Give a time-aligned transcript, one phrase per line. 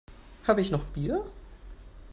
[0.47, 1.23] Habe ich noch Bier?